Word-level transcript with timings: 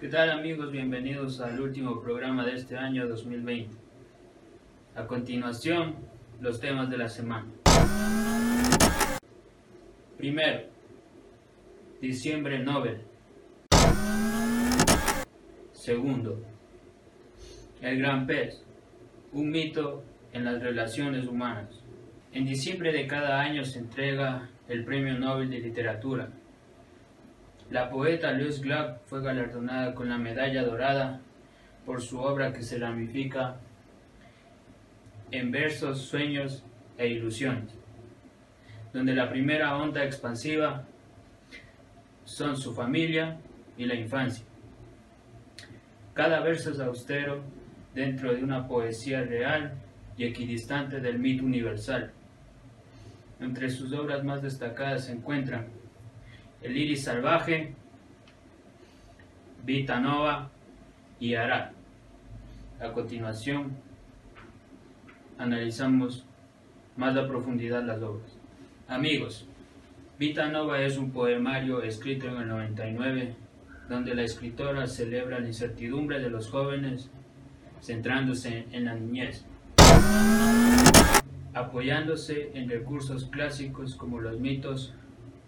¿Qué 0.00 0.08
tal 0.08 0.30
amigos? 0.30 0.70
Bienvenidos 0.72 1.40
al 1.40 1.60
último 1.60 2.00
programa 2.00 2.44
de 2.44 2.54
este 2.54 2.76
año 2.76 3.08
2020. 3.08 3.76
A 4.94 5.06
continuación, 5.06 5.96
los 6.40 6.60
temas 6.60 6.88
de 6.90 6.98
la 6.98 7.08
semana. 7.08 7.46
Primero, 10.16 10.62
Diciembre 12.00 12.58
Nobel. 12.60 13.02
Segundo, 15.72 16.42
El 17.80 17.98
Gran 17.98 18.26
Pez, 18.26 18.64
un 19.32 19.50
mito 19.50 20.02
en 20.32 20.44
las 20.44 20.62
relaciones 20.62 21.26
humanas. 21.26 21.82
En 22.32 22.44
diciembre 22.44 22.92
de 22.92 23.06
cada 23.06 23.40
año 23.40 23.64
se 23.64 23.80
entrega 23.80 24.48
el 24.68 24.84
Premio 24.84 25.18
Nobel 25.18 25.50
de 25.50 25.58
Literatura 25.58 26.30
la 27.70 27.88
poeta 27.88 28.32
Louise 28.32 28.60
Glück 28.60 28.98
fue 29.06 29.22
galardonada 29.22 29.94
con 29.94 30.08
la 30.08 30.18
medalla 30.18 30.64
dorada 30.64 31.20
por 31.86 32.02
su 32.02 32.18
obra 32.18 32.52
que 32.52 32.62
se 32.62 32.78
ramifica 32.78 33.56
en 35.30 35.52
versos, 35.52 36.02
sueños 36.02 36.64
e 36.98 37.06
ilusiones, 37.08 37.72
donde 38.92 39.14
la 39.14 39.30
primera 39.30 39.76
onda 39.76 40.04
expansiva 40.04 40.84
son 42.24 42.56
su 42.56 42.74
familia 42.74 43.38
y 43.78 43.86
la 43.86 43.94
infancia. 43.94 44.44
Cada 46.12 46.40
verso 46.40 46.72
es 46.72 46.80
austero 46.80 47.40
dentro 47.94 48.34
de 48.34 48.42
una 48.42 48.66
poesía 48.66 49.22
real 49.22 49.74
y 50.16 50.24
equidistante 50.24 51.00
del 51.00 51.20
mito 51.20 51.44
universal. 51.44 52.10
Entre 53.38 53.70
sus 53.70 53.92
obras 53.92 54.24
más 54.24 54.42
destacadas 54.42 55.06
se 55.06 55.12
encuentran 55.12 55.79
el 56.62 56.76
iris 56.76 57.04
salvaje, 57.04 57.72
Vita 59.64 60.00
Nova 60.00 60.50
y 61.18 61.34
Arad. 61.34 61.70
A 62.80 62.92
continuación, 62.92 63.76
analizamos 65.38 66.24
más 66.96 67.16
a 67.16 67.26
profundidad 67.26 67.82
las 67.84 68.02
obras. 68.02 68.36
Amigos, 68.88 69.46
Vita 70.18 70.48
Nova 70.48 70.82
es 70.82 70.98
un 70.98 71.12
poemario 71.12 71.82
escrito 71.82 72.28
en 72.28 72.36
el 72.36 72.48
99, 72.48 73.34
donde 73.88 74.14
la 74.14 74.22
escritora 74.22 74.86
celebra 74.86 75.40
la 75.40 75.48
incertidumbre 75.48 76.20
de 76.20 76.30
los 76.30 76.48
jóvenes, 76.48 77.10
centrándose 77.80 78.66
en 78.72 78.84
la 78.84 78.94
niñez, 78.94 79.44
apoyándose 81.54 82.50
en 82.54 82.68
recursos 82.68 83.24
clásicos 83.26 83.94
como 83.94 84.20
los 84.20 84.38
mitos 84.38 84.92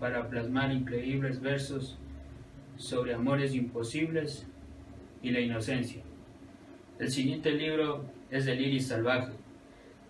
para 0.00 0.28
plasmar 0.28 0.72
increíbles 0.72 1.40
versos 1.40 1.98
sobre 2.76 3.12
amores 3.14 3.54
imposibles 3.54 4.46
y 5.22 5.30
la 5.30 5.40
inocencia. 5.40 6.02
El 6.98 7.10
siguiente 7.10 7.52
libro 7.52 8.06
es 8.30 8.46
El 8.46 8.60
iris 8.60 8.88
salvaje, 8.88 9.32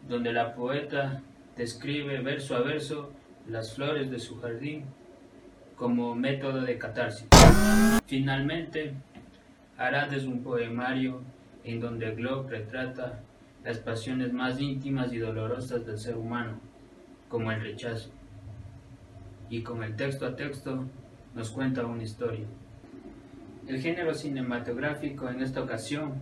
donde 0.09 0.33
la 0.33 0.55
poeta 0.55 1.21
describe 1.57 2.21
verso 2.21 2.55
a 2.55 2.61
verso 2.61 3.13
las 3.49 3.75
flores 3.75 4.11
de 4.11 4.21
su 4.21 4.41
jardín 4.41 4.85
como 5.77 6.15
método 6.15 6.63
de 6.63 6.79
catarsis. 6.79 7.27
Finalmente, 8.07 8.95
Arad 9.77 10.13
es 10.15 10.25
un 10.25 10.43
poemario 10.43 11.23
en 11.65 11.81
donde 11.81 12.15
Glock 12.15 12.49
retrata 12.49 13.21
las 13.65 13.79
pasiones 13.79 14.33
más 14.33 14.61
íntimas 14.61 15.13
y 15.13 15.19
dolorosas 15.19 15.85
del 15.85 15.99
ser 15.99 16.17
humano, 16.17 16.61
como 17.29 17.51
el 17.51 17.61
rechazo 17.61 18.11
y 19.51 19.63
con 19.63 19.83
el 19.83 19.97
texto 19.97 20.25
a 20.25 20.37
texto 20.37 20.87
nos 21.35 21.51
cuenta 21.51 21.85
una 21.85 22.05
historia. 22.05 22.47
El 23.67 23.81
género 23.81 24.15
cinematográfico 24.15 25.29
en 25.29 25.43
esta 25.43 25.63
ocasión 25.63 26.15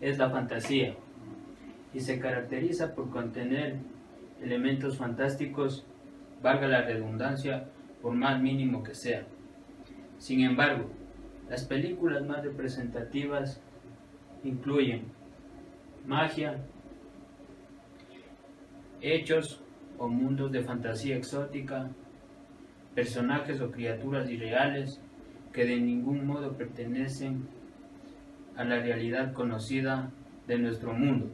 es 0.00 0.18
la 0.18 0.30
fantasía 0.30 0.96
y 1.94 2.00
se 2.00 2.18
caracteriza 2.18 2.94
por 2.94 3.10
contener 3.10 3.76
elementos 4.42 4.96
fantásticos, 4.96 5.84
valga 6.42 6.66
la 6.66 6.82
redundancia, 6.82 7.68
por 8.00 8.14
más 8.14 8.42
mínimo 8.42 8.82
que 8.82 8.94
sea. 8.94 9.24
Sin 10.18 10.40
embargo, 10.40 10.90
las 11.48 11.64
películas 11.64 12.24
más 12.24 12.42
representativas 12.42 13.60
incluyen 14.42 15.04
magia, 16.06 16.58
hechos 19.00 19.60
o 19.98 20.08
mundos 20.08 20.50
de 20.50 20.62
fantasía 20.62 21.16
exótica, 21.16 21.90
personajes 22.94 23.60
o 23.60 23.70
criaturas 23.70 24.28
irreales 24.28 25.00
que 25.52 25.64
de 25.64 25.76
ningún 25.76 26.26
modo 26.26 26.52
pertenecen 26.56 27.46
a 28.56 28.64
la 28.64 28.80
realidad 28.80 29.32
conocida 29.32 30.10
de 30.46 30.58
nuestro 30.58 30.92
mundo. 30.92 31.30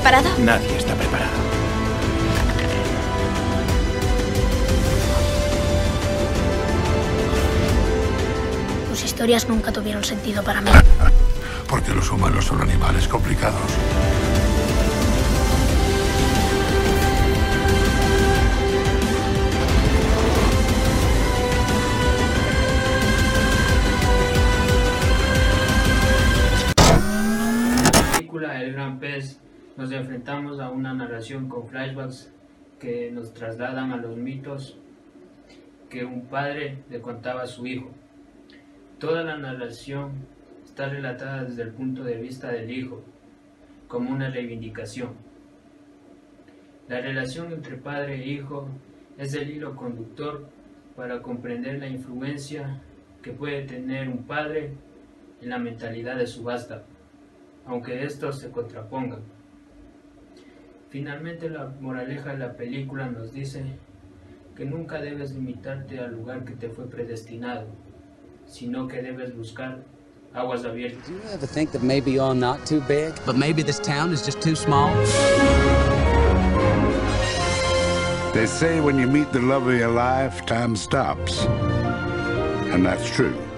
¿Preparado? 0.00 0.30
Nadie 0.38 0.78
está 0.78 0.94
preparado. 0.94 1.28
Tus 8.88 9.04
historias 9.04 9.46
nunca 9.46 9.70
tuvieron 9.72 10.02
sentido 10.02 10.42
para 10.42 10.62
mí. 10.62 10.70
Porque 11.68 11.92
los 11.92 12.10
humanos 12.10 12.46
son 12.46 12.62
animales 12.62 13.06
complicados. 13.08 13.60
En 27.76 27.84
la 27.84 28.12
película 28.12 28.62
El 28.62 28.72
Gran 28.72 28.98
Pez 28.98 29.49
nos 29.76 29.92
enfrentamos 29.92 30.60
a 30.60 30.70
una 30.70 30.92
narración 30.92 31.48
con 31.48 31.68
flashbacks 31.68 32.32
que 32.78 33.10
nos 33.10 33.32
trasladan 33.32 33.92
a 33.92 33.96
los 33.96 34.16
mitos 34.16 34.78
que 35.88 36.04
un 36.04 36.26
padre 36.26 36.84
le 36.88 37.00
contaba 37.00 37.42
a 37.42 37.46
su 37.46 37.66
hijo. 37.66 37.90
Toda 38.98 39.22
la 39.22 39.36
narración 39.36 40.26
está 40.64 40.88
relatada 40.88 41.44
desde 41.44 41.62
el 41.62 41.72
punto 41.72 42.04
de 42.04 42.16
vista 42.16 42.50
del 42.50 42.70
hijo, 42.70 43.02
como 43.88 44.10
una 44.10 44.30
reivindicación. 44.30 45.14
La 46.88 47.00
relación 47.00 47.52
entre 47.52 47.76
padre 47.76 48.22
e 48.22 48.28
hijo 48.28 48.68
es 49.18 49.34
el 49.34 49.50
hilo 49.50 49.76
conductor 49.76 50.48
para 50.96 51.22
comprender 51.22 51.78
la 51.78 51.88
influencia 51.88 52.80
que 53.22 53.32
puede 53.32 53.62
tener 53.62 54.08
un 54.08 54.24
padre 54.24 54.72
en 55.40 55.48
la 55.48 55.58
mentalidad 55.58 56.16
de 56.16 56.26
su 56.26 56.42
vástago, 56.42 56.84
aunque 57.66 58.04
estos 58.04 58.40
se 58.40 58.50
contrapongan. 58.50 59.39
Finalmente 60.90 61.48
la 61.48 61.72
moraleja 61.80 62.32
de 62.32 62.38
la 62.38 62.56
película 62.56 63.08
nos 63.08 63.32
dice 63.32 63.62
que 64.56 64.64
nunca 64.64 65.00
debes 65.00 65.30
limitarte 65.32 66.00
al 66.00 66.14
lugar 66.14 66.44
que 66.44 66.56
te 66.56 66.68
fue 66.68 66.90
predestinado, 66.90 67.66
sino 68.46 68.88
que 68.88 69.00
debes 69.00 69.36
buscar 69.36 69.84
aguas 70.34 70.64
abiertas. 70.64 71.06
Do 71.06 71.14
you 71.14 71.20
ever 71.32 71.46
think 71.46 71.70
that 71.70 71.82
maybe 71.82 72.10
you're 72.10 72.34
not 72.34 72.66
too 72.66 72.80
big? 72.88 73.14
But 73.24 73.36
maybe 73.36 73.62
this 73.62 73.78
town 73.78 74.12
is 74.12 74.26
just 74.26 74.40
too 74.40 74.56
small? 74.56 74.92
They 78.34 78.46
say 78.46 78.80
when 78.80 78.98
you 78.98 79.06
meet 79.06 79.30
the 79.32 79.40
love 79.40 79.68
of 79.68 79.78
your 79.78 79.92
life, 79.92 80.44
time 80.44 80.74
stops. 80.74 81.46
And 82.72 82.84
that's 82.84 83.08
true. 83.08 83.49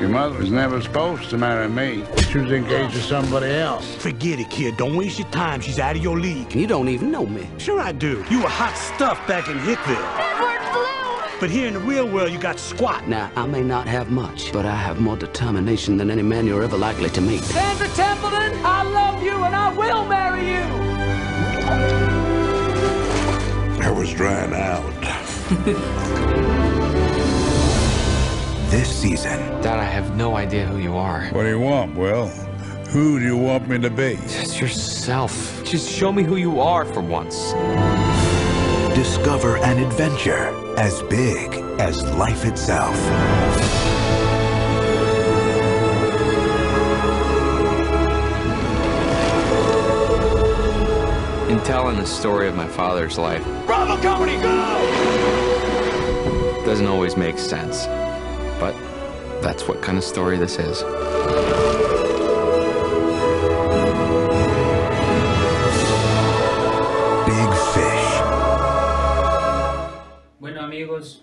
Your 0.00 0.10
mother 0.10 0.38
was 0.38 0.50
never 0.50 0.80
supposed 0.80 1.28
to 1.30 1.36
marry 1.36 1.68
me. 1.68 2.04
She 2.30 2.38
was 2.38 2.52
engaged 2.52 2.94
to 2.94 3.00
somebody 3.02 3.50
else. 3.50 3.96
Forget 3.96 4.38
it, 4.38 4.48
kid. 4.48 4.76
Don't 4.76 4.94
waste 4.94 5.18
your 5.18 5.28
time. 5.30 5.60
She's 5.60 5.80
out 5.80 5.96
of 5.96 6.02
your 6.02 6.20
league. 6.20 6.54
You 6.54 6.68
don't 6.68 6.88
even 6.88 7.10
know 7.10 7.26
me. 7.26 7.48
Sure 7.58 7.80
I 7.80 7.90
do. 7.90 8.24
You 8.30 8.40
were 8.40 8.48
hot 8.48 8.76
stuff 8.76 9.18
back 9.26 9.48
in 9.48 9.58
Hickville. 9.58 10.28
But 11.40 11.50
here 11.50 11.66
in 11.66 11.74
the 11.74 11.80
real 11.80 12.08
world, 12.08 12.30
you 12.30 12.38
got 12.38 12.60
squat. 12.60 13.08
Now, 13.08 13.32
I 13.34 13.46
may 13.46 13.62
not 13.62 13.88
have 13.88 14.08
much, 14.10 14.52
but 14.52 14.64
I 14.66 14.76
have 14.76 15.00
more 15.00 15.16
determination 15.16 15.96
than 15.96 16.12
any 16.12 16.22
man 16.22 16.46
you're 16.46 16.62
ever 16.62 16.76
likely 16.76 17.10
to 17.10 17.20
meet. 17.20 17.42
Sandra 17.42 17.88
Templeton, 17.88 18.52
I 18.64 18.84
love 18.84 19.20
you 19.22 19.32
and 19.32 19.54
I 19.54 19.72
will 19.72 20.04
marry 20.06 20.46
you! 20.46 20.62
I 23.82 23.90
was 23.90 24.12
drying 24.12 24.54
out. 24.54 24.84
This 28.70 28.94
season, 28.94 29.38
Dad, 29.62 29.78
I 29.78 29.84
have 29.84 30.14
no 30.14 30.36
idea 30.36 30.66
who 30.66 30.76
you 30.76 30.94
are. 30.94 31.24
What 31.28 31.44
do 31.44 31.48
you 31.48 31.58
want, 31.58 31.96
Will? 31.96 32.26
Who 32.90 33.18
do 33.18 33.24
you 33.24 33.34
want 33.34 33.66
me 33.66 33.78
to 33.78 33.88
be? 33.88 34.16
Just 34.28 34.60
yourself. 34.60 35.64
Just 35.64 35.90
show 35.90 36.12
me 36.12 36.22
who 36.22 36.36
you 36.36 36.60
are 36.60 36.84
for 36.84 37.00
once. 37.00 37.52
Discover 38.94 39.56
an 39.64 39.78
adventure 39.78 40.52
as 40.78 41.02
big 41.04 41.54
as 41.80 42.02
life 42.18 42.44
itself. 42.44 42.94
In 51.50 51.58
telling 51.60 51.96
the 51.96 52.04
story 52.04 52.48
of 52.48 52.54
my 52.54 52.68
father's 52.68 53.16
life, 53.16 53.42
Bravo 53.64 53.96
Company, 54.02 54.36
go! 54.42 54.88
doesn't 56.66 56.86
always 56.86 57.16
make 57.16 57.38
sense. 57.38 57.86
But 58.60 58.74
that's 59.40 59.68
what 59.68 59.80
kind 59.80 59.98
of 59.98 60.04
story 60.04 60.36
this 60.36 60.58
is. 60.58 60.82
Big 67.24 67.52
Fish. 67.72 68.08
Bueno 70.40 70.62
amigos, 70.62 71.22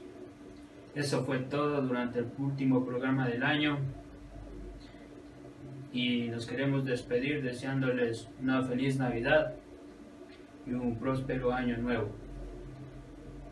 eso 0.96 1.26
fue 1.26 1.40
todo 1.40 1.82
durante 1.82 2.20
el 2.20 2.28
último 2.38 2.86
programa 2.86 3.28
del 3.28 3.44
año. 3.44 3.80
Y 5.92 6.30
nos 6.30 6.46
queremos 6.46 6.86
despedir 6.86 7.44
deseándoles 7.44 8.30
una 8.42 8.64
feliz 8.64 8.98
Navidad 8.98 9.56
y 10.66 10.74
un 10.74 10.96
próspero 10.96 11.52
año 11.52 11.78
nuevo. 11.78 12.08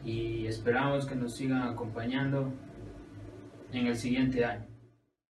Y 0.06 0.47
esperamos 0.47 1.06
que 1.06 1.15
nos 1.15 1.36
sigan 1.36 1.63
acompañando 1.63 2.53
en 3.80 3.88
el 3.88 3.98
siguiente 3.98 4.46
año. 4.46 4.73